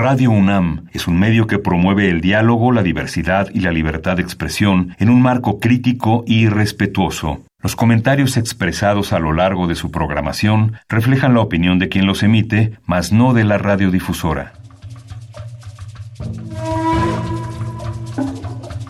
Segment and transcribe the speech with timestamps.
[0.00, 4.22] Radio UNAM es un medio que promueve el diálogo, la diversidad y la libertad de
[4.22, 7.42] expresión en un marco crítico y respetuoso.
[7.62, 12.22] Los comentarios expresados a lo largo de su programación reflejan la opinión de quien los
[12.22, 14.54] emite, mas no de la radiodifusora.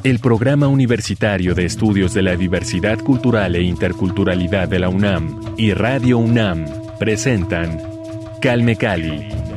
[0.04, 5.72] El Programa Universitario de Estudios de la Diversidad Cultural e Interculturalidad de la UNAM y
[5.72, 6.66] Radio UNAM
[7.00, 7.80] presentan
[8.40, 9.49] Calme Cali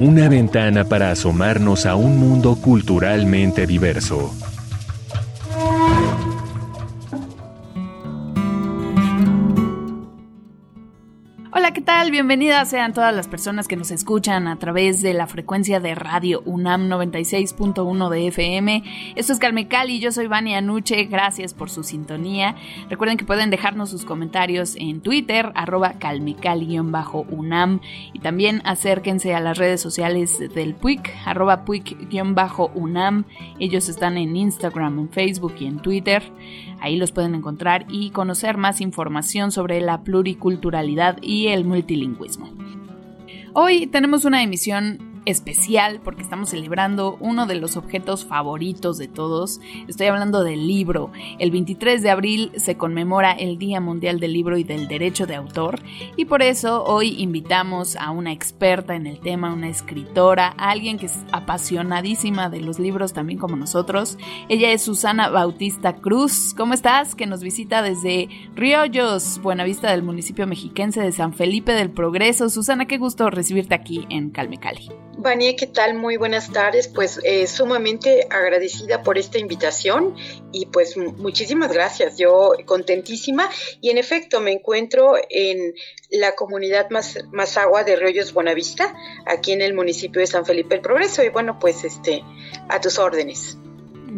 [0.00, 4.32] una ventana para asomarnos a un mundo culturalmente diverso.
[11.82, 12.10] Tal?
[12.10, 16.40] Bienvenidas sean todas las personas que nos escuchan a través de la frecuencia de radio
[16.46, 18.82] UNAM 96.1 de FM.
[19.14, 22.56] Esto es Calme Cali, yo soy Vania Anuche, gracias por su sintonía.
[22.88, 27.80] Recuerden que pueden dejarnos sus comentarios en Twitter, arroba calmecali-unam
[28.12, 33.24] y también acérquense a las redes sociales del PUIC, arroba PUIC-unam.
[33.58, 36.22] Ellos están en Instagram, en Facebook y en Twitter.
[36.80, 42.50] Ahí los pueden encontrar y conocer más información sobre la pluriculturalidad y el multilingüismo.
[43.54, 49.60] Hoy tenemos una emisión especial porque estamos celebrando uno de los objetos favoritos de todos.
[49.88, 51.10] Estoy hablando del libro.
[51.38, 55.34] El 23 de abril se conmemora el Día Mundial del Libro y del Derecho de
[55.34, 55.80] Autor
[56.16, 61.06] y por eso hoy invitamos a una experta en el tema, una escritora, alguien que
[61.06, 64.18] es apasionadísima de los libros también como nosotros.
[64.48, 66.54] Ella es Susana Bautista Cruz.
[66.56, 67.14] ¿Cómo estás?
[67.14, 72.48] Que nos visita desde Riollos, Buenavista del municipio mexiquense de San Felipe del Progreso.
[72.48, 74.88] Susana, qué gusto recibirte aquí en Calme Cali.
[75.18, 75.94] Vania, ¿qué tal?
[75.94, 76.88] Muy buenas tardes.
[76.88, 80.14] Pues eh, sumamente agradecida por esta invitación
[80.52, 82.18] y pues muchísimas gracias.
[82.18, 83.48] Yo contentísima
[83.80, 85.74] y en efecto me encuentro en
[86.10, 88.94] la comunidad más, más agua de Ríos Buenavista,
[89.24, 92.22] aquí en el municipio de San Felipe el Progreso y bueno, pues este
[92.68, 93.56] a tus órdenes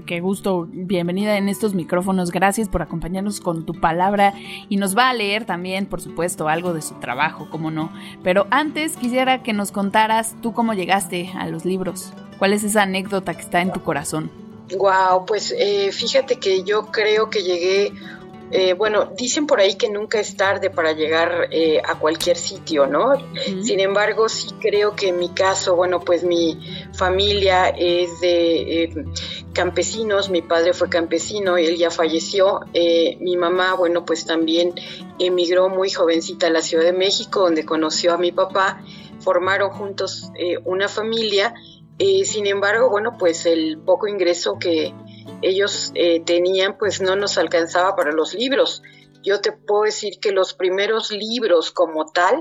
[0.07, 4.35] qué gusto, bienvenida en estos micrófonos, gracias por acompañarnos con tu palabra
[4.69, 7.93] y nos va a leer también, por supuesto, algo de su trabajo, cómo no.
[8.23, 12.83] Pero antes quisiera que nos contaras tú cómo llegaste a los libros, cuál es esa
[12.83, 14.31] anécdota que está en tu corazón.
[14.77, 17.93] Wow, pues eh, fíjate que yo creo que llegué
[18.51, 22.87] eh, bueno, dicen por ahí que nunca es tarde para llegar eh, a cualquier sitio,
[22.87, 23.13] ¿no?
[23.63, 26.59] Sin embargo, sí creo que en mi caso, bueno, pues mi
[26.95, 29.05] familia es de eh,
[29.53, 34.75] campesinos, mi padre fue campesino, él ya falleció, mi mamá, bueno, pues también
[35.19, 38.83] emigró muy jovencita a la Ciudad de México, donde conoció a mi papá,
[39.21, 40.31] formaron juntos
[40.65, 41.55] una familia,
[41.99, 44.95] sin embargo, bueno, pues el poco ingreso que
[45.43, 48.83] ellos eh, tenían, pues no nos alcanzaba para los libros.
[49.23, 52.41] Yo te puedo decir que los primeros libros como tal,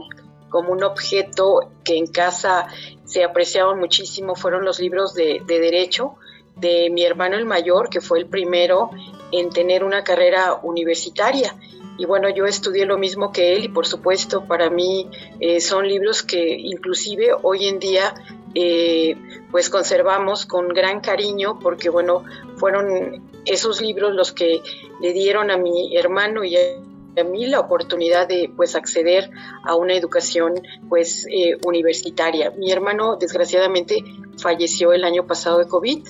[0.49, 2.67] como un objeto que en casa
[3.05, 6.15] se apreciaban muchísimo, fueron los libros de, de derecho
[6.55, 8.89] de mi hermano el mayor, que fue el primero
[9.31, 11.55] en tener una carrera universitaria.
[11.97, 15.09] Y bueno, yo estudié lo mismo que él y por supuesto para mí
[15.39, 18.13] eh, son libros que inclusive hoy en día
[18.59, 19.15] eh,
[19.51, 22.23] pues conservamos con gran cariño porque bueno,
[22.57, 24.61] fueron esos libros los que
[25.01, 29.29] le dieron a mi hermano y a mí la oportunidad de pues acceder
[29.63, 30.55] a una educación
[30.89, 32.51] pues eh, universitaria.
[32.51, 34.03] Mi hermano desgraciadamente
[34.37, 36.07] falleció el año pasado de COVID.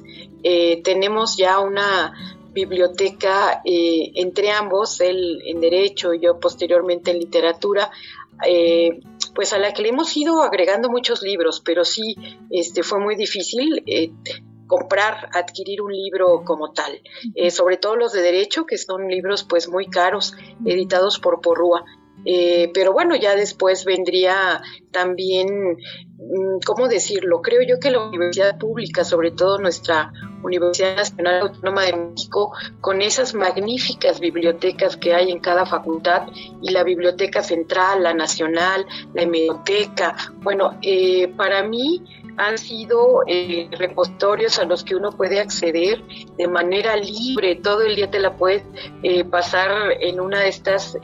[0.83, 2.13] tenemos ya una
[2.57, 7.91] biblioteca eh, entre ambos, él en Derecho y yo posteriormente en Literatura,
[8.47, 8.99] eh,
[9.37, 12.15] pues a la que le hemos ido agregando muchos libros, pero sí
[12.49, 14.09] este, fue muy difícil eh,
[14.65, 16.99] comprar, adquirir un libro como tal,
[17.51, 20.33] sobre todo los de Derecho, que son libros pues muy caros,
[20.65, 21.85] editados por Porrúa.
[22.25, 24.61] Eh, pero bueno, ya después vendría
[24.91, 25.77] también,
[26.17, 27.41] mm, ¿cómo decirlo?
[27.41, 30.11] Creo yo que la universidad pública, sobre todo nuestra
[30.43, 32.51] Universidad Nacional Autónoma de México,
[32.81, 36.27] con esas magníficas bibliotecas que hay en cada facultad,
[36.61, 42.03] y la Biblioteca Central, la Nacional, la Hemeroteca, bueno, eh, para mí
[42.37, 46.03] han sido eh, repositorios a los que uno puede acceder
[46.37, 48.63] de manera libre, todo el día te la puedes
[49.31, 50.97] pasar en una de estas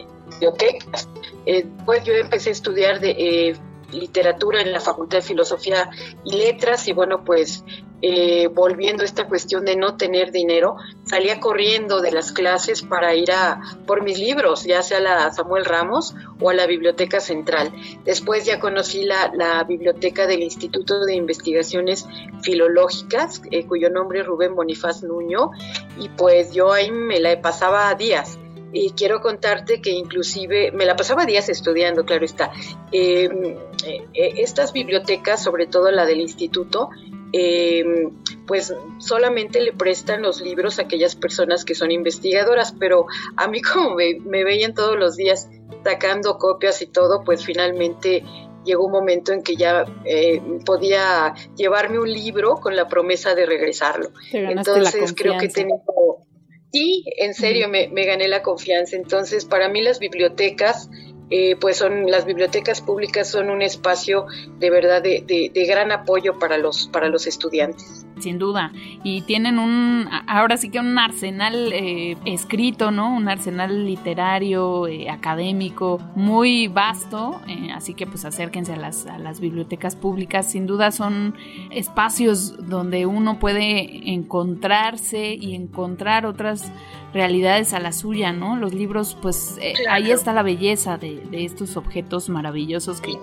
[0.44, 1.10] bibliotecas.
[1.45, 3.56] Eh, pues yo empecé a estudiar de eh,
[3.92, 5.90] literatura en la Facultad de Filosofía
[6.24, 7.63] y Letras y bueno, pues
[8.01, 10.75] eh, volviendo a esta cuestión de no tener dinero,
[11.06, 15.31] salía corriendo de las clases para ir a por mis libros, ya sea a la
[15.31, 17.72] Samuel Ramos o a la Biblioteca Central.
[18.04, 22.06] Después ya conocí la, biblioteca del Instituto de Investigaciones
[22.42, 25.51] Filológicas, cuyo nombre es Rubén Bonifaz Nuño,
[25.98, 28.38] y pues yo ahí me la pasaba días
[28.74, 32.52] Y quiero contarte que inclusive me la pasaba días estudiando, claro está.
[32.92, 33.56] Em,
[33.86, 36.90] eh, estas bibliotecas, sobre todo la del instituto,
[37.31, 38.12] em,
[38.46, 43.06] pues solamente le prestan los libros a aquellas personas que son investigadoras, pero
[43.38, 45.50] a mí como me veían todos los días
[45.84, 48.24] sacando copias y todo, pues finalmente
[48.64, 53.46] llegó un momento en que ya eh, podía llevarme un libro con la promesa de
[53.46, 54.10] regresarlo.
[54.31, 56.26] Entonces creo que tengo...
[56.74, 58.96] Sí, en serio, me, me, gané la confianza.
[58.96, 60.90] Entonces, para mí las bibliotecas
[61.30, 64.25] eh, pues son las bibliotecas públicas son un espacio
[64.60, 68.71] de verdad de, de, gran apoyo para los para los estudiantes sin duda
[69.04, 75.10] y tienen un ahora sí que un arsenal eh, escrito no un arsenal literario eh,
[75.10, 77.42] académico muy vasto
[77.74, 81.36] así que pues acérquense a las, a las bibliotecas públicas sin duda son
[81.69, 86.71] espacios donde uno puede encontrarse y encontrar otras
[87.13, 88.57] realidades a la suya, ¿no?
[88.57, 93.13] Los libros, pues eh, ahí está la belleza de, estos objetos maravillosos que,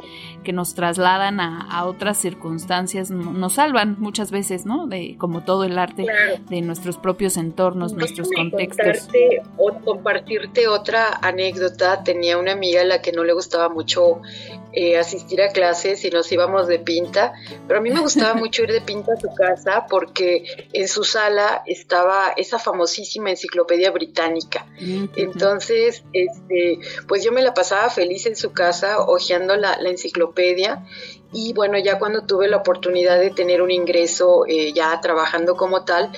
[0.45, 4.80] que nos trasladan a, otras circunstancias, nos salvan muchas veces, ¿no?
[4.87, 6.07] De como todo el arte
[6.49, 9.09] de nuestros propios entornos, nuestros contextos.
[9.57, 12.03] O compartirte otra anécdota.
[12.03, 14.21] Tenía una amiga a la que no le gustaba mucho
[14.73, 17.33] eh, asistir a clases y nos íbamos de pinta,
[17.67, 21.03] pero a mí me gustaba mucho ir de pinta a su casa porque en su
[21.03, 24.67] sala estaba esa famosísima enciclopedia británica.
[25.17, 26.79] Entonces, este,
[27.09, 30.85] pues yo me la pasaba feliz en su casa hojeando la, enciclopedia
[31.33, 35.85] y bueno, ya cuando tuve la oportunidad de tener un ingreso eh, ya trabajando como
[35.85, 36.11] tal,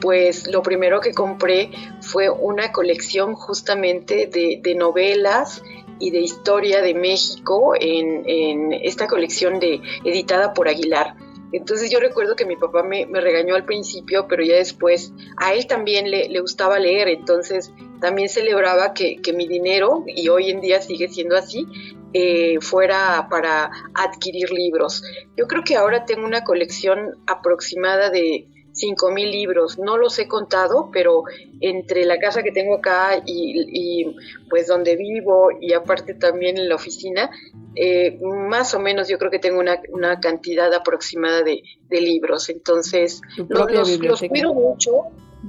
[0.00, 1.70] pues lo primero que compré
[2.00, 5.62] fue una colección justamente de, de novelas
[6.00, 11.14] y de historia de México en, esta colección de, editada por Aguilar.
[11.52, 15.66] Entonces yo recuerdo que mi papá me, regañó al principio, pero ya después a él
[15.66, 21.08] también le, gustaba leer, entonces también celebraba que, mi dinero, y hoy en día sigue
[21.08, 21.66] siendo así,
[22.12, 25.02] eh, fuera para adquirir libros.
[25.36, 29.78] Yo creo que ahora tengo una colección aproximada de cinco mil libros.
[29.78, 31.24] No los he contado, pero
[31.60, 34.16] entre la casa que tengo acá y,
[34.48, 37.30] pues donde vivo y aparte también en la oficina,
[37.74, 42.48] eh, más o menos yo creo que tengo una, una cantidad aproximada de, de libros.
[42.48, 45.06] Entonces, los, los, cuido mucho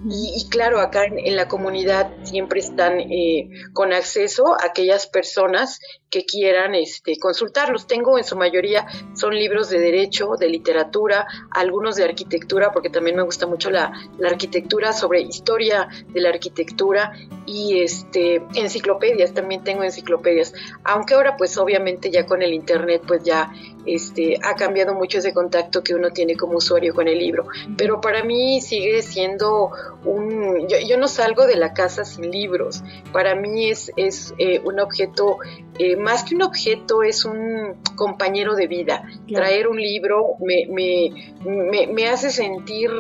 [0.10, 5.80] y, claro, acá en, la comunidad siempre están eh, con acceso a aquellas personas
[6.10, 7.88] que quieran este, consultarlos.
[7.88, 13.18] Tengo en su mayoría son libros de derecho, de literatura, algunos de arquitectura, porque también
[13.18, 13.92] me gusta mucho la,
[14.26, 17.12] arquitectura, sobre historia de la arquitectura
[17.46, 20.54] y este, enciclopedias, también tengo enciclopedias.
[20.84, 23.52] Aunque ahora pues obviamente ya con el internet pues ya
[23.86, 27.48] este, ha cambiado mucho ese contacto que uno tiene como usuario con el libro.
[27.78, 29.72] Pero para mí sigue siendo
[30.06, 30.68] un...
[30.68, 32.84] Yo, no salgo de la casa sin libros.
[33.12, 35.38] Para mí es, es eh, un objeto,
[35.80, 39.04] eh, más que un objeto, es un compañero de vida.
[39.28, 42.92] Traer un libro me, me, me, hace sentir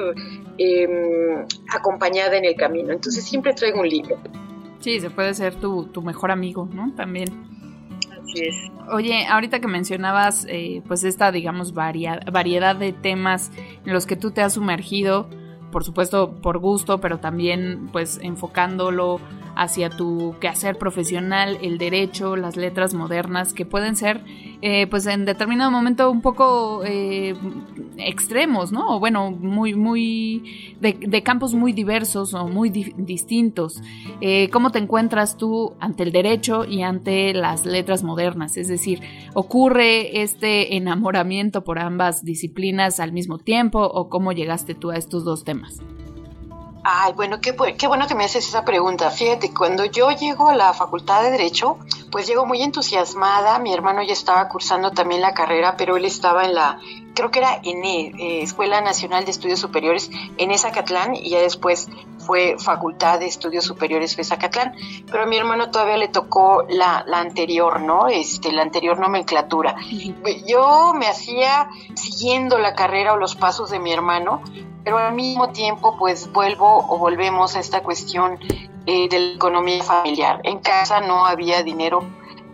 [0.57, 2.93] em, acompañada en el camino.
[2.93, 4.17] Entonces siempre traigo un libro.
[4.79, 6.93] Sí, se puede ser tu, tu mejor amigo, ¿no?
[6.95, 7.51] También.
[8.91, 13.51] Oye, ahorita que mencionabas, eh, pues esta, digamos, variedad de temas
[13.85, 15.29] en los que tú te has sumergido,
[15.71, 19.19] por supuesto por gusto, pero también pues enfocándolo
[19.55, 24.23] hacia tu quehacer profesional, el derecho, las letras modernas, que pueden ser
[24.61, 27.35] eh, pues en determinado momento un poco eh,
[27.97, 28.95] extremos, ¿no?
[28.95, 33.81] O bueno, muy, muy, de, campos muy diversos o muy distintos.
[34.21, 38.55] Eh, ¿Cómo te encuentras tú ante el derecho y ante las letras modernas?
[38.55, 39.01] Es decir,
[39.33, 45.25] ¿ocurre este enamoramiento por ambas disciplinas al mismo tiempo o cómo llegaste tú a estos
[45.25, 45.79] dos temas?
[46.83, 49.11] Ay, bueno, qué, qué bueno que me haces esa pregunta.
[49.11, 51.77] Fíjate, cuando yo llego a la Facultad de Derecho,
[52.11, 53.57] pues llego muy entusiasmada.
[53.59, 56.79] Mi hermano ya estaba cursando también la carrera, pero él estaba en la,
[57.15, 61.87] creo que era en eh, Escuela Nacional de Estudios Superiores en Ezacatlán y ya después
[62.19, 64.73] fue Facultad de Estudios Superiores de Zacatlán.
[65.09, 68.07] Pero a mi hermano todavía le tocó la, la anterior, ¿no?
[68.07, 69.75] Este, la anterior nomenclatura.
[70.47, 74.41] Yo me hacía siguiendo la carrera o los pasos de mi hermano,
[74.83, 78.39] pero al mismo tiempo pues vuelvo o volvemos a esta cuestión
[78.85, 80.41] eh, de la economía familiar.
[80.43, 81.99] En casa no había dinero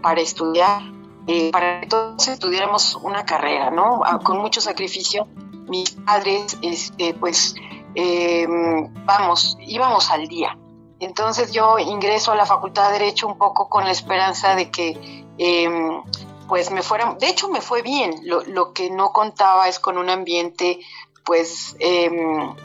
[0.01, 0.81] para estudiar,
[1.27, 4.01] eh, para que todos estudiáramos una carrera, ¿no?
[4.05, 5.27] Ah, con mucho sacrificio.
[5.67, 7.55] Mis padres, este, pues,
[7.95, 10.57] em, vamos, íbamos al día.
[10.99, 15.25] Entonces yo ingreso a la Facultad de Derecho un poco con la esperanza de que
[15.37, 16.01] em,
[16.47, 19.97] pues me fuera, de hecho me fue bien, lo, lo, que no contaba es con
[19.97, 20.79] un ambiente
[21.25, 22.55] pues, em,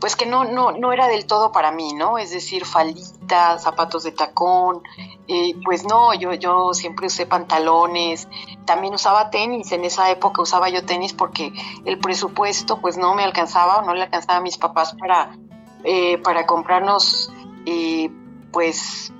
[0.00, 2.18] pues que no, no, no era del todo para mí, ¿no?
[2.18, 4.82] Es decir, falditas, zapatos de tacón,
[5.28, 8.28] eh, pues no, yo, yo siempre usé pantalones,
[8.64, 11.52] también usaba tenis, en esa época usaba yo tenis porque
[11.84, 15.36] el presupuesto pues no me alcanzaba o no le alcanzaba a mis papás para,
[15.84, 17.32] eh, para comprarnos
[17.64, 18.10] eh,
[18.52, 19.12] pues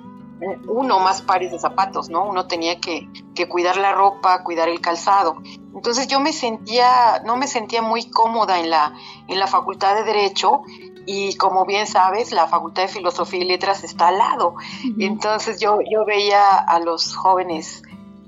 [0.67, 2.25] uno más pares de zapatos, ¿no?
[2.25, 5.37] Uno tenía que, que, cuidar la ropa, cuidar el calzado.
[5.73, 8.93] Entonces yo me sentía, no me sentía muy cómoda en la,
[9.27, 10.61] en la facultad de Derecho
[11.07, 14.55] y como bien sabes, la Facultad de Filosofía y Letras está al lado.
[14.99, 17.81] Entonces yo, yo veía a los jóvenes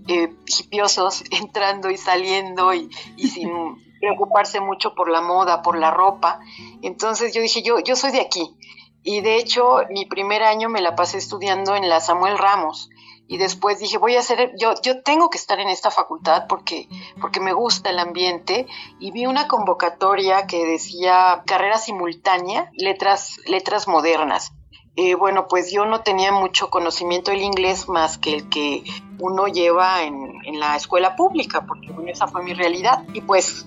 [0.08, 3.51] eh, hipiosos entrando y saliendo y, y sin
[4.00, 6.39] preocuparse mucho por la moda, por la ropa.
[6.82, 8.56] Entonces yo dije, yo, yo soy de aquí.
[9.03, 12.89] Y de hecho, mi primer año me la pasé estudiando en la Samuel Ramos.
[13.27, 16.89] Y después dije, voy a hacer, yo, yo tengo que estar en esta facultad porque,
[17.22, 18.65] porque me gusta el ambiente.
[19.00, 24.51] Y vi una convocatoria que decía carrera simultánea, letras, letras modernas.
[24.96, 28.84] Eh, bueno, pues yo no tenía mucho conocimiento del inglés más que el que
[29.20, 33.03] uno lleva en, en la escuela pública, porque bueno, esa fue mi realidad.
[33.13, 33.65] Y pues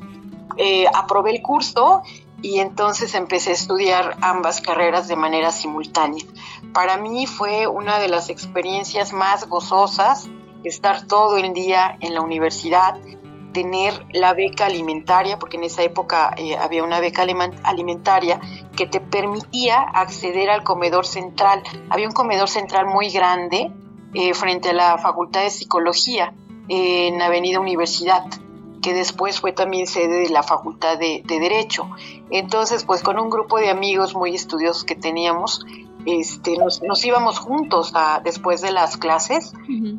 [0.56, 2.02] eh, aprobé el curso
[2.42, 6.24] y entonces empecé a estudiar ambas carreras de manera simultánea.
[6.74, 10.28] Para mí fue una de las experiencias más gozosas
[10.64, 12.96] estar todo el día en la universidad,
[13.52, 17.26] tener la beca alimentaria, porque en esa época eh, había una beca
[17.62, 18.40] alimentaria
[18.76, 21.62] que te permitía acceder al comedor central.
[21.90, 23.70] Había un comedor central muy grande
[24.14, 26.32] eh, frente a la Facultad de Psicología
[26.68, 28.24] en Avenida Universidad
[28.82, 31.88] que después fue también sede de la Facultad de, Derecho.
[32.30, 35.64] Entonces, pues con un grupo de amigos muy estudiosos que teníamos,
[36.04, 39.52] este, nos, íbamos juntos a, después de las clases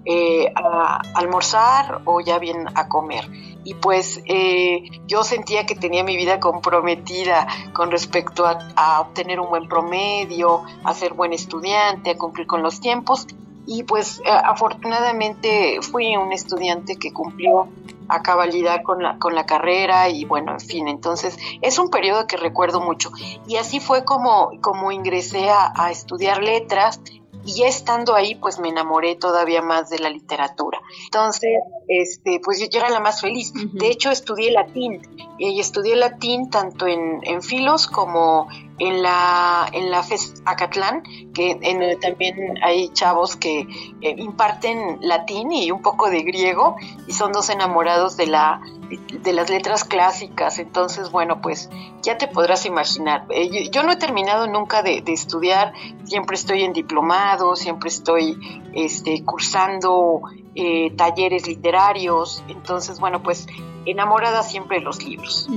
[0.06, 3.30] eh, a, almorzar o ya bien a comer.
[3.64, 9.40] Y pues eh, yo sentía que tenía mi vida comprometida con respecto a, a, obtener
[9.40, 13.26] un buen promedio, a ser buen estudiante, a cumplir con los tiempos.
[13.66, 17.70] Y pues eh, afortunadamente fui un estudiante que cumplió
[18.10, 22.28] a cabalidad con la, con la carrera y bueno, en fin, entonces es un periodo
[22.28, 23.12] que recuerdo mucho.
[23.48, 27.00] Y así fue como, como ingresé a, a estudiar letras
[27.46, 30.80] y ya estando ahí pues me enamoré todavía más de la literatura.
[31.06, 31.52] Entonces,
[31.88, 33.54] este, pues yo, era la más feliz.
[33.74, 35.02] De hecho, estudié latín
[35.38, 38.48] y estudié latín tanto en, en filos como
[38.80, 43.62] en la en la FES Acatlán, que en, también hay chavos que
[44.02, 46.76] eh, imparten latín y un poco de griego
[47.08, 48.62] y son dos enamorados de la
[48.98, 50.60] de las letras clásicas.
[50.60, 51.70] Entonces, bueno, pues
[52.02, 53.26] ya te podrás imaginar.
[53.30, 55.74] Eh, yo, no he terminado nunca de, estudiar,
[56.04, 58.38] siempre estoy en diplomado, siempre estoy
[58.74, 60.22] este, cursando
[60.56, 62.44] eh, talleres literarios.
[62.48, 63.48] Entonces, bueno, pues
[63.86, 65.48] enamorada siempre de los libros.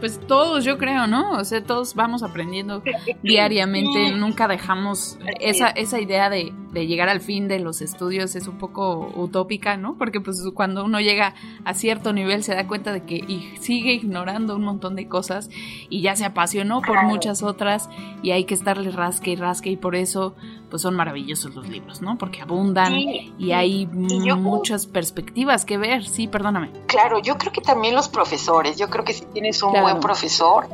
[0.00, 1.32] Pues todos, yo creo, ¿no?
[1.32, 2.82] O sea, todos vamos aprendiendo
[3.22, 8.48] diariamente, nunca dejamos esa, esa idea de, de, llegar al fin de los estudios es
[8.48, 9.96] un poco utópica, ¿no?
[9.98, 13.92] Porque pues cuando uno llega a cierto nivel se da cuenta de que y sigue
[13.92, 15.50] ignorando un montón de cosas
[15.88, 17.88] y ya se apasionó por muchas otras
[18.22, 20.34] y hay que estarle rasque y rasque y por eso
[20.70, 22.18] pues son maravillosos los libros, ¿no?
[22.18, 26.04] Porque abundan y hay muchas perspectivas que ver.
[26.04, 26.72] Sí, perdóname.
[26.86, 28.76] Claro, yo creo que también los profesores.
[28.76, 30.68] Yo creo que si tienes un buen profesor,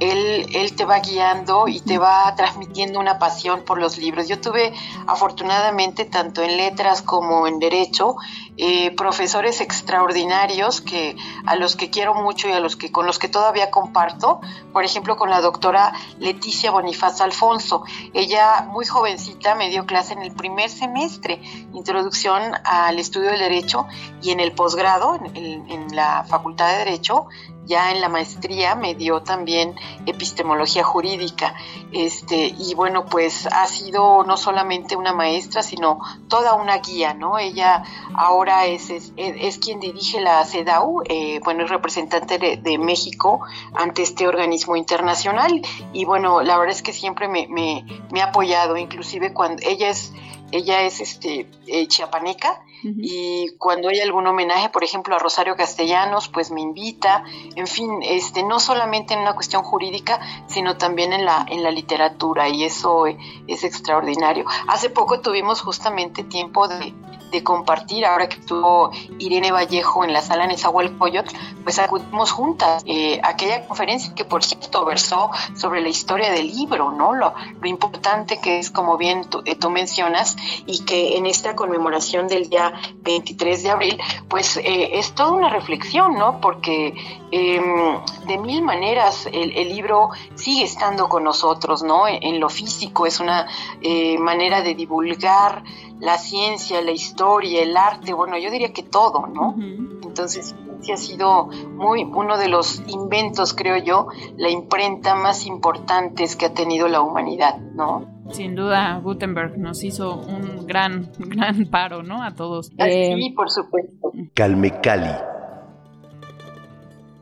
[0.00, 4.28] él, te va guiando y te va transmitiendo una pasión por los libros.
[4.28, 4.72] Yo tuve
[5.06, 8.16] afortunadamente tanto en letras como en derecho
[8.58, 13.18] eh, profesores extraordinarios que a los que quiero mucho y a los que con los
[13.18, 14.40] que todavía comparto,
[14.72, 17.84] por ejemplo con la doctora Leticia Bonifaz Alfonso.
[18.12, 21.40] Ella muy jovencita me dio clase en el primer semestre,
[21.72, 23.86] introducción al estudio del derecho
[24.22, 27.28] y en el posgrado, en la Facultad de Derecho,
[27.66, 29.74] ya en la maestría me dio también
[30.06, 31.54] epistemología jurídica.
[31.92, 37.38] Este, y bueno, pues ha sido no solamente una maestra, sino toda una guía, ¿no?
[37.38, 37.82] Ella
[38.14, 43.40] ahora es, es, quien dirige la CEDAW, eh, bueno, es representante de, México
[43.74, 45.62] ante este organismo internacional.
[45.92, 49.88] Y bueno, la verdad es que siempre me, me, me ha apoyado, inclusive cuando ella
[49.88, 50.12] es
[50.52, 56.28] ella es este eh, chiapaneca y cuando hay algún homenaje, por ejemplo, a Rosario Castellanos,
[56.28, 57.24] pues me invita,
[57.56, 61.72] en fin, este no solamente en una cuestión jurídica, sino también en la en la
[61.72, 64.44] literatura y eso es extraordinario.
[64.68, 66.94] Hace poco tuvimos justamente tiempo de,
[67.36, 71.26] de compartir, ahora que estuvo Irene Vallejo en la sala en Esahualcoyot,
[71.62, 76.92] pues acudimos juntas eh, aquella conferencia que por cierto versó sobre la historia del libro,
[76.92, 77.14] ¿no?
[77.14, 81.54] Lo, lo importante que es, como bien tú, eh, tú mencionas, y que en esta
[81.54, 86.40] conmemoración del Día 23 de abril, pues eh, es toda una reflexión, ¿no?
[86.40, 86.94] Porque
[87.30, 92.06] em, de mil maneras el, libro sigue estando con nosotros, ¿no?
[92.08, 93.46] En, lo físico es una
[93.80, 95.62] eh, manera de divulgar
[96.00, 99.54] la ciencia, la historia, el arte, bueno, yo diría que todo, ¿no?
[100.02, 106.36] Entonces, sí ha sido muy uno de los inventos, creo yo, la imprenta más importantes
[106.36, 108.16] que ha tenido la humanidad, ¿no?
[108.30, 112.22] Sin duda, Gutenberg nos hizo un gran, gran paro, ¿no?
[112.22, 112.70] A todos.
[112.78, 114.12] Ah, sí, eh, por supuesto.
[114.34, 115.35] Calme Cali.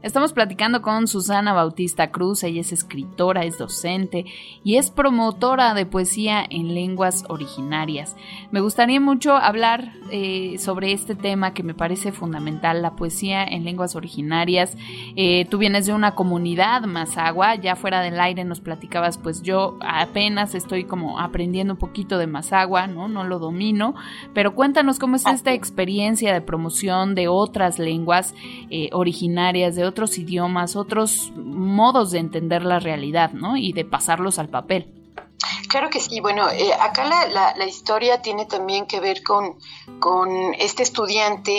[0.05, 4.27] Estamos platicando con Susana Bautista Cruz, ella es escritora, es docente
[4.63, 8.15] y es promotora de poesía en lenguas originarias.
[8.51, 13.65] Me gustaría mucho hablar eh, sobre este tema que me parece fundamental, la poesía en
[13.65, 14.77] lenguas originarias.
[15.17, 19.79] Eh, tú vienes de una comunidad Mazagua, ya fuera del aire nos platicabas, pues yo
[19.81, 23.09] apenas estoy como aprendiendo un poquito de Mazagua, ¿no?
[23.09, 23.95] No lo domino,
[24.35, 28.35] pero cuéntanos cómo es esta experiencia de promoción de otras lenguas
[28.69, 33.57] eh, originarias, de otros idiomas, otros modos de entender la realidad, ¿no?
[33.57, 34.93] Y de pasarlos al papel.
[35.69, 39.57] Claro que sí, bueno, eh, acá la, la, historia tiene también que ver con,
[40.01, 41.53] con este estudiante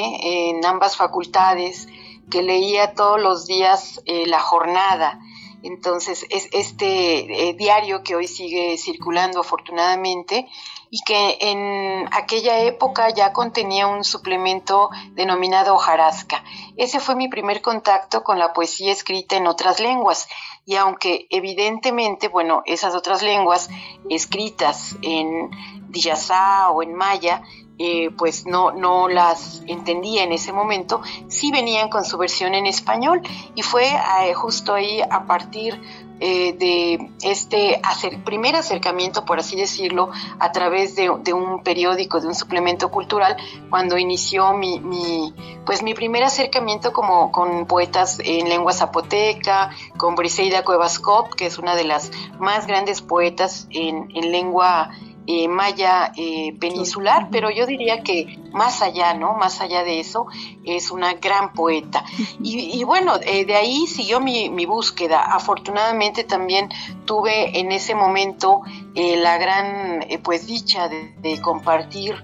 [0.49, 1.87] en ambas facultades
[2.29, 5.19] que leía todos los días eh, la jornada.
[5.63, 10.47] Entonces, es este eh, diario que hoy sigue circulando afortunadamente
[10.89, 16.43] y que en aquella época ya contenía un suplemento denominado hojarasca.
[16.77, 20.27] Ese fue mi primer contacto con la poesía escrita en otras lenguas
[20.65, 23.69] y aunque evidentemente, bueno, esas otras lenguas
[24.09, 25.51] escritas en
[25.89, 27.43] Diyasá o en Maya,
[27.77, 32.65] eh, pues no, no las entendía en ese momento, sí venían con su versión en
[32.67, 33.21] español
[33.53, 35.81] y fue eh, justo ahí a partir
[36.19, 37.81] eh, de este
[38.23, 43.35] primer acercamiento, por así decirlo, a través de, un periódico, de un suplemento cultural,
[43.69, 45.33] cuando inició mi,
[45.65, 51.01] pues mi primer acercamiento como con poetas en lengua zapoteca, con Briseida Cuevas
[51.37, 54.91] que es una de las más grandes poetas en, en lengua
[55.27, 59.33] eh, maya eh, peninsular, pero yo diría que más allá, ¿no?
[59.33, 60.27] Más allá de eso,
[60.63, 62.03] es una gran poeta.
[62.41, 65.21] Y, bueno, eh, de ahí siguió mi, búsqueda.
[65.21, 66.69] Afortunadamente también
[67.05, 68.61] tuve en ese momento
[68.95, 72.15] la gran, pues, dicha de compartir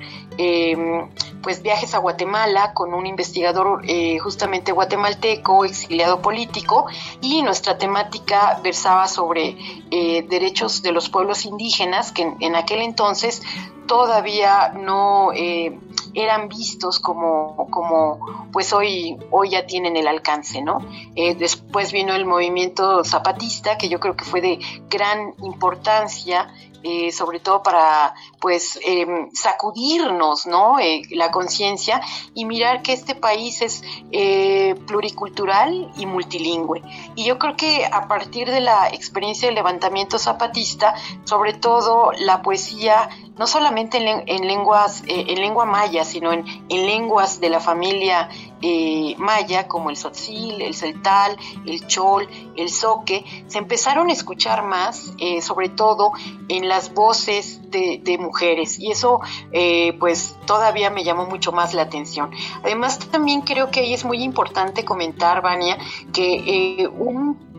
[1.41, 6.85] pues viajes a Guatemala con un investigador eh, justamente guatemalteco, exiliado político,
[7.21, 9.57] y nuestra temática versaba sobre
[9.91, 13.41] eh, derechos de los pueblos indígenas que en, aquel entonces
[13.87, 15.77] todavía no eh,
[16.13, 20.79] eran vistos como, como pues hoy, hoy ya tienen el alcance, ¿no?
[21.37, 26.47] después vino el movimiento zapatista, que yo creo que fue de gran importancia
[26.83, 32.01] eh, sobre todo para pues em, sacudirnos no eh, la conciencia
[32.33, 36.81] y mirar que este país es eh, pluricultural y multilingüe
[37.13, 42.41] y yo creo que a partir de la experiencia del levantamiento zapatista sobre todo la
[42.41, 43.09] poesía
[43.41, 48.29] no solamente en, lenguas, eh, en lengua maya, sino en, lenguas de la familia
[48.61, 54.63] eh, maya, como el tzotzil, el celtal, el chol, el zoque, se empezaron a escuchar
[54.63, 56.11] más, eh, sobre todo
[56.49, 59.21] en las voces de, de mujeres, y eso
[59.99, 62.29] pues todavía me llamó mucho más la atención.
[62.63, 65.79] Además, también creo que ahí es muy importante comentar, Vania,
[66.13, 67.49] que un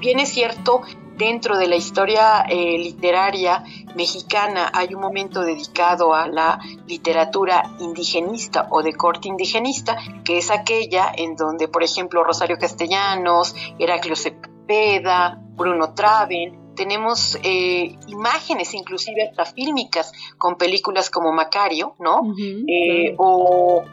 [0.00, 0.82] bien es cierto,
[1.16, 8.66] dentro de la historia eh, literaria mexicana hay un momento dedicado a la literatura indigenista
[8.70, 15.40] o de corte indigenista, que es aquella en donde, por ejemplo, Rosario Castellanos, Heraclio Cepeda,
[15.56, 22.34] Bruno Traven, tenemos eh, imágenes inclusive hasta fílmicas con películas como Macario, ¿no?
[22.68, 23.84] Eh, o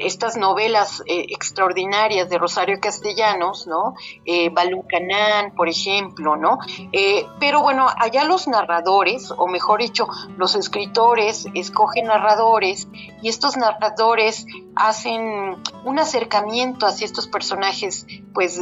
[0.00, 3.94] estas novelas eh, extraordinarias de Rosario Castellanos, ¿no?
[4.24, 4.50] Eh,
[5.54, 6.58] por ejemplo, ¿no?
[6.92, 12.88] Eh, pero bueno, allá los narradores, o mejor dicho, los escritores escogen narradores
[13.22, 18.60] y estos narradores hacen un acercamiento hacia estos personajes, pues,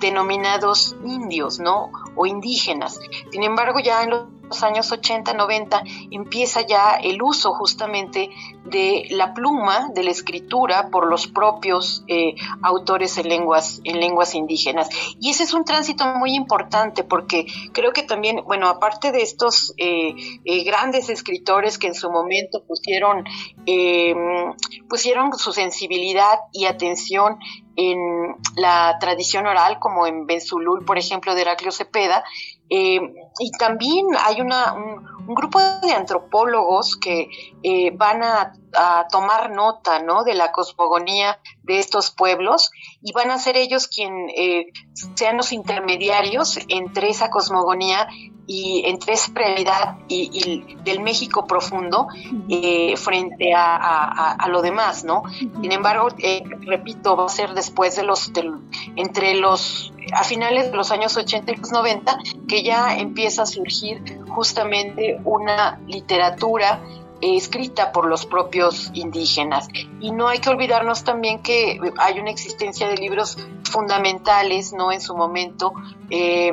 [0.00, 1.90] denominados indios, ¿no?
[2.16, 3.00] O indígenas.
[3.30, 8.30] Sin embargo, ya en los los años 80, 90 empieza ya el uso justamente
[8.64, 14.36] de la pluma, de la escritura por los propios eh, autores en lenguas, en lenguas
[14.36, 14.88] indígenas.
[15.20, 19.74] Y ese es un tránsito muy importante porque creo que también, bueno, aparte de estos
[19.76, 20.14] eh,
[20.44, 23.24] eh, grandes escritores que en su momento pusieron,
[24.88, 27.38] pusieron su sensibilidad y atención
[27.76, 27.98] en
[28.56, 32.24] la tradición oral, como en Benzulul, por ejemplo, de Heraclio Cepeda,
[32.70, 33.00] Eh,
[33.38, 37.28] y también hay una, un, grupo de antropólogos que
[37.62, 38.52] eh, van a,
[39.08, 40.24] tomar nota ¿no?
[40.24, 44.66] de la cosmogonía de estos pueblos y van a ser ellos quien eh,
[45.14, 48.08] sean los intermediarios entre esa cosmogonía
[48.46, 52.08] y entre esa realidad y, del México profundo
[52.48, 55.22] eh, frente a, lo demás, ¿no?
[55.38, 58.30] Sin embargo, eh, repito, va a ser después de los,
[58.96, 63.46] entre los, a finales de los años 80 y los 90, que ya empieza a
[63.46, 66.80] surgir justamente una literatura
[67.20, 69.68] escrita por los propios indígenas.
[70.00, 73.38] Y no hay que olvidarnos también que hay una existencia de libros
[73.70, 74.92] fundamentales, ¿no?
[74.92, 75.72] En su momento,
[76.10, 76.52] eh,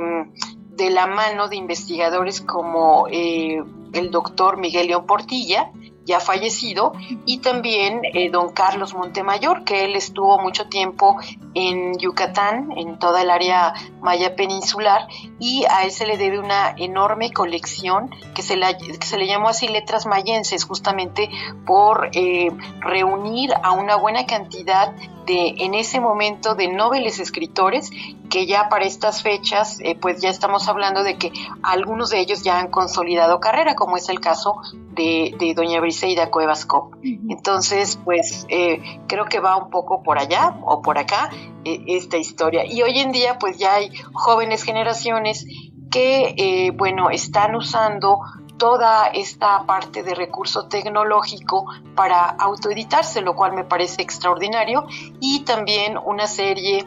[0.70, 3.62] de la mano de investigadores como eh,
[3.94, 5.72] el doctor Miguel León Portilla,
[6.06, 6.94] ya fallecido,
[7.26, 11.18] y también eh, don Carlos Montemayor, que él estuvo mucho tiempo
[11.54, 15.08] en Yucatán, en toda el área maya peninsular,
[15.40, 19.50] y a él se le debe una enorme colección que se, que se le llamó
[19.50, 21.30] así letras mayenses, justamente
[21.66, 24.94] por eh, reunir a una buena cantidad
[25.26, 27.92] de, en ese momento, de nobles escritores
[28.30, 32.44] que ya para estas fechas, eh, pues ya estamos hablando de que algunos de ellos
[32.44, 34.56] ya han consolidado carrera, como es el caso
[34.92, 36.96] de, de doña Briseida Cuevas Cop.
[37.04, 41.30] Entonces, pues eh, creo que va un poco por allá o por acá
[41.66, 42.66] eh, esta historia.
[42.66, 45.46] Y hoy en día, pues ya hay jóvenes generaciones
[45.90, 48.20] que, bueno, están usando
[48.58, 54.86] toda esta parte de recurso tecnológico para autoeditarse, lo cual me parece extraordinario,
[55.20, 56.86] y también una serie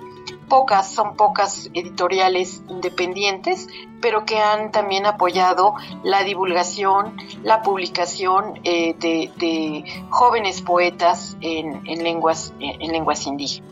[0.49, 3.69] pocas, son pocas editoriales independientes,
[4.01, 12.53] pero que han también apoyado la divulgación, la publicación eh, de, jóvenes poetas en, lenguas,
[12.61, 13.71] en lenguas indígenas.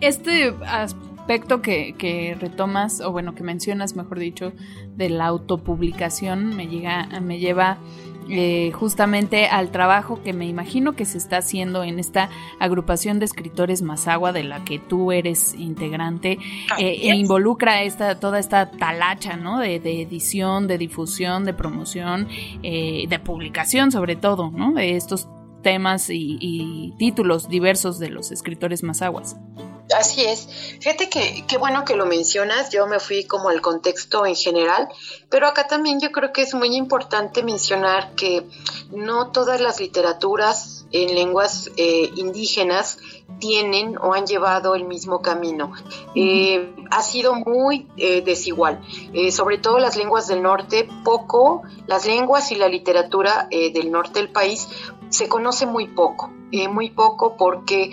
[0.00, 4.52] Este aspecto que, que, retomas, o bueno, que mencionas, mejor dicho,
[4.96, 7.78] de la autopublicación, me, llega, me lleva
[8.28, 13.24] eh, justamente al trabajo que me imagino que se está haciendo en esta agrupación de
[13.24, 16.38] escritores Mazagua de la que tú eres integrante
[16.78, 19.58] eh, e involucra esta, toda esta talacha ¿no?
[19.60, 22.28] de, edición, de difusión, de promoción,
[22.62, 24.72] eh, de publicación sobre todo, ¿no?
[24.72, 25.28] de estos
[25.62, 29.36] temas y, y títulos diversos de los escritores mazaguas.
[29.96, 30.46] Así es.
[30.80, 32.70] Fíjate que qué bueno que lo mencionas.
[32.70, 34.88] Yo me fui como al contexto en general,
[35.30, 38.44] pero acá también yo creo que es muy importante mencionar que
[38.90, 42.98] no todas las literaturas en lenguas eh, indígenas
[43.38, 45.72] tienen o han llevado el mismo camino.
[46.14, 48.80] Eh, ha sido muy eh, desigual,
[49.30, 54.30] sobre todo las lenguas del norte, poco, las lenguas y la literatura del norte del
[54.30, 54.68] país
[55.10, 56.30] se conoce muy poco,
[56.70, 57.90] muy poco porque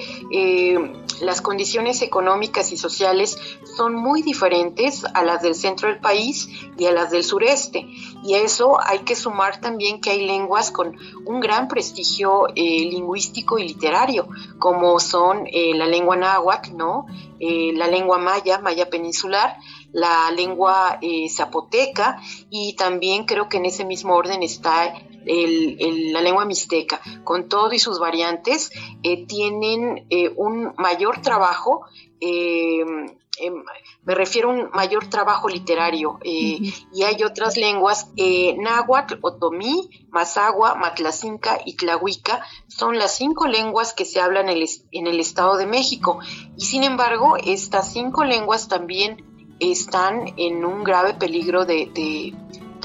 [1.21, 3.37] las condiciones económicas y sociales
[3.75, 7.87] son muy diferentes a las del centro del país y a las del sureste.
[8.23, 13.59] Y eso hay que sumar también que hay lenguas con un gran prestigio eh, lingüístico
[13.59, 14.27] y literario,
[14.59, 17.05] como son eh, la lengua náhuatl, ¿no?
[17.39, 19.57] Eh, la lengua maya, maya peninsular,
[19.91, 24.93] la lengua zapoteca y también creo que en ese mismo orden está
[25.25, 28.71] la lengua mixteca, con todo y sus variantes,
[29.03, 31.85] eh, tienen eh, un mayor trabajo.
[32.19, 32.81] Eh,
[33.39, 33.63] em,
[34.03, 36.71] me refiero a un mayor trabajo literario y
[37.03, 44.21] hay otras lenguas, náhuatl, otomí, mazagua, matlacinca y tlahuica son las cinco lenguas que se
[44.21, 46.19] hablan en el, en el Estado de México
[46.55, 49.25] y sin embargo estas cinco lenguas también
[49.59, 52.33] están en un grave peligro de, de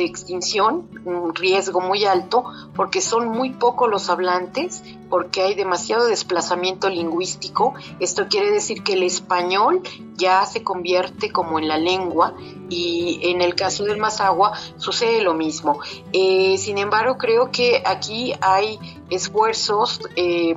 [0.04, 6.88] extinción, un riesgo muy alto, porque son muy pocos los hablantes, porque hay demasiado desplazamiento
[6.88, 7.74] lingüístico.
[7.98, 9.82] Esto quiere decir que el español
[10.16, 12.34] ya se convierte como en la lengua
[12.68, 15.80] y en el caso del Mazagua sucede lo mismo.
[16.12, 18.78] Eh, sin embargo, creo que aquí hay
[19.10, 20.54] esfuerzos, eh,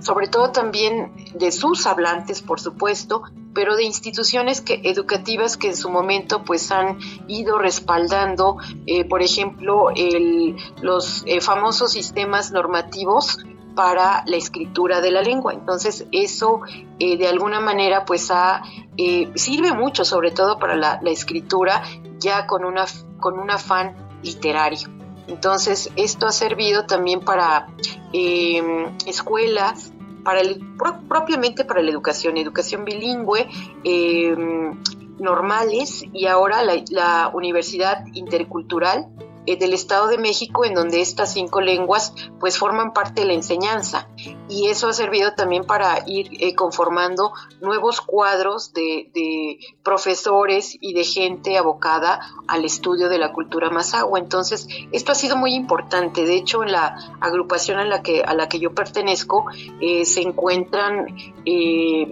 [0.00, 3.22] sobre todo también de sus hablantes, por supuesto,
[3.54, 9.22] pero de instituciones que, educativas que en su momento pues han ido respaldando, eh, por
[9.22, 9.88] ejemplo,
[10.82, 13.38] los eh, famosos sistemas normativos
[13.74, 15.52] para la escritura de la lengua.
[15.52, 16.60] Entonces eso
[16.98, 18.30] eh, de alguna manera pues
[19.34, 21.82] sirve mucho sobre todo para la, escritura
[22.18, 22.86] ya con, una,
[23.18, 24.88] con un afán literario.
[25.26, 27.68] Entonces esto ha servido también para
[29.06, 29.92] escuelas,
[30.24, 30.60] para el,
[31.08, 33.48] propiamente para la educación, educación bilingüe,
[33.84, 34.78] em,
[35.18, 39.06] normales y ahora la, Universidad Intercultural
[39.46, 43.32] eh, del Estado de México en donde estas cinco lenguas pues forman parte de la
[43.32, 44.06] enseñanza
[44.50, 51.04] y eso ha servido también para ir eh, conformando nuevos cuadros de, profesores y de
[51.04, 54.18] gente abocada al estudio de la cultura mazahua.
[54.18, 56.24] Entonces, esto ha sido muy importante.
[56.24, 59.46] De hecho, en la agrupación a la que, a la que yo pertenezco
[59.80, 61.06] eh, se encuentran,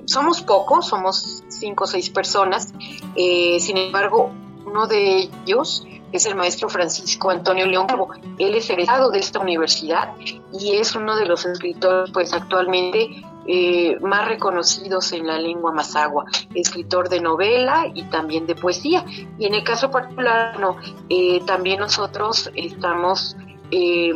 [0.07, 2.73] somos pocos, somos cinco o seis personas,
[3.15, 4.31] sin embargo,
[4.65, 7.87] uno de ellos es el maestro Francisco Antonio León
[8.39, 10.15] Él es egresado de esta universidad
[10.53, 16.27] y es uno de los escritores, pues actualmente eh, más reconocidos en la lengua mazagua,
[16.55, 19.05] escritor de novela y también de poesía.
[19.39, 20.77] Y en el caso particular, no,
[21.09, 23.37] eh, también nosotros estamos
[23.71, 24.13] eh,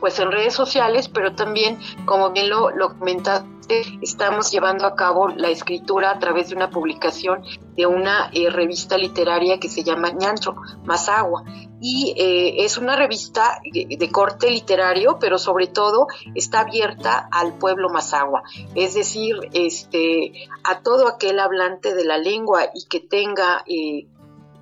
[0.00, 3.54] pues en redes sociales, pero también, como bien lo, lo comentaste,
[4.02, 7.42] estamos llevando a cabo la escritura a través de una publicación
[7.76, 11.44] de una eh, revista literaria que se llama Ñantro Mazagua.
[11.80, 17.90] Y eh, es una revista de corte literario, pero sobre todo está abierta al pueblo
[17.90, 18.42] mazagua,
[18.74, 24.06] es decir, este, a todo aquel hablante de la lengua y que tenga eh,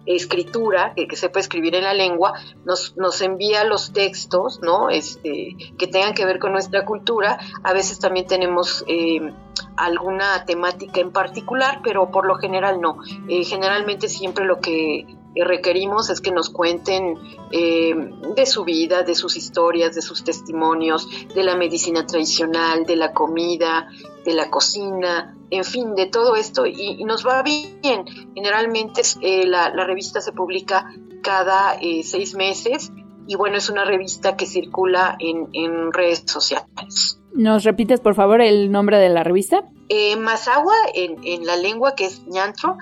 [0.06, 2.34] escritura, que, sepa escribir en la lengua,
[2.64, 4.90] nos, nos envía los textos, ¿no?
[4.90, 7.38] Este, que tengan que ver con nuestra cultura.
[7.62, 9.32] A veces también tenemos eh,
[9.76, 12.98] alguna temática en particular, pero por lo general no.
[13.28, 17.18] Eh, generalmente siempre lo que requerimos es que nos cuenten
[17.50, 17.94] eh,
[18.36, 23.12] de su vida, de sus historias, de sus testimonios, de la medicina tradicional, de la
[23.12, 23.88] comida,
[24.24, 28.04] de la cocina, en fin, de todo esto y, nos va bien.
[28.34, 30.92] Generalmente eh, la, revista se publica
[31.22, 32.92] cada eh, seis meses
[33.26, 37.20] y bueno, es una revista que circula en, redes sociales.
[37.34, 39.64] ¿Nos repites por favor el nombre de la revista?
[39.88, 42.76] Eh, Mazagua en, en, la lengua que es ñantro,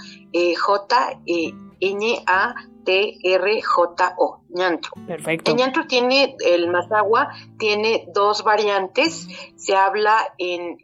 [1.81, 4.93] J-N-A-T-R-J-O, ñantro.
[5.07, 5.51] Perfecto.
[5.51, 10.77] El ñantro tiene, el Mazagua tiene dos variantes, se habla en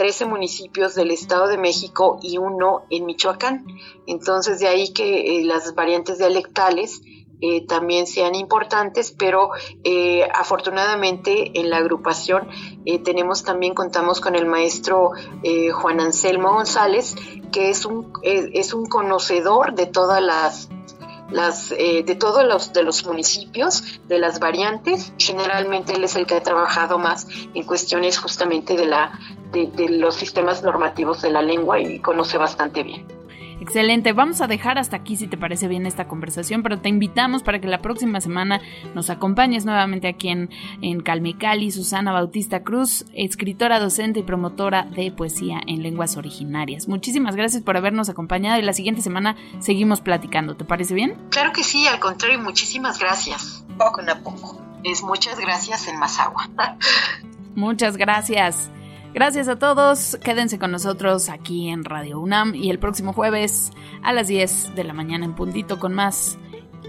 [0.00, 3.66] 13 municipios del Estado de México y uno en Michoacán.
[4.06, 7.02] Entonces, de ahí que eh, las variantes dialectales
[7.40, 9.50] eh, también sean importantes, pero
[9.84, 12.48] eh, afortunadamente en la agrupación
[13.04, 15.12] tenemos también, contamos con el maestro
[15.72, 17.14] Juan Anselmo González,
[17.52, 20.68] que es un, es un conocedor de todas las
[21.30, 25.12] las, eh, de todos los, de los municipios, de las variantes.
[25.18, 29.18] Generalmente él es el que ha trabajado más en cuestiones justamente de, la,
[29.52, 33.06] de los sistemas normativos de la lengua y conoce bastante bien.
[33.60, 37.42] Excelente, vamos a dejar hasta aquí si te parece bien esta conversación, pero te invitamos
[37.42, 38.60] para que la próxima semana
[38.94, 40.48] nos acompañes nuevamente aquí en,
[40.80, 46.88] en Calmecali, Susana Bautista Cruz, escritora, docente y promotora de poesía en lenguas originarias.
[46.88, 51.18] Muchísimas gracias por habernos acompañado y la siguiente semana seguimos platicando, ¿te parece bien?
[51.30, 53.64] Claro que sí, al contrario, muchísimas gracias.
[53.76, 54.60] Poco a poco.
[54.84, 56.48] Es muchas gracias en Mazagua.
[57.54, 58.70] muchas gracias.
[59.12, 64.12] Gracias a todos, quédense con nosotros aquí en Radio UNAM y el próximo jueves a
[64.12, 66.38] las 10 de la mañana en puntito con más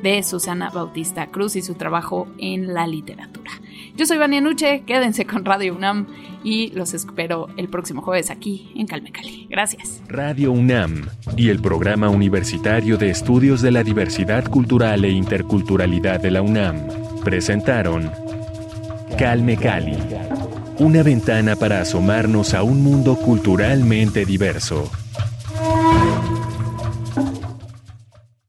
[0.03, 3.51] de Susana Bautista Cruz y su trabajo en la literatura.
[3.95, 6.07] Yo soy Vania Nuche, quédense con Radio UNAM
[6.43, 9.47] y los espero el próximo jueves aquí en Calme Cali.
[9.49, 10.01] Gracias.
[10.07, 16.31] Radio UNAM y el Programa Universitario de Estudios de la Diversidad Cultural e Interculturalidad de
[16.31, 16.77] la UNAM
[17.23, 18.11] presentaron
[19.17, 19.97] Calme Cali
[20.81, 24.89] una ventana para asomarnos a un mundo culturalmente diverso.